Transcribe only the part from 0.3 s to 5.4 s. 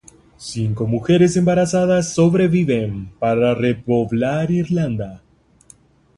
Cinco mujeres embarazadas sobreviven para repoblar Irlanda.